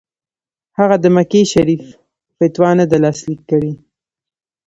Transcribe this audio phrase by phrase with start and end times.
[0.77, 1.83] هغه د مکې شریف
[2.37, 3.73] فتوا نه ده لاسلیک کړې.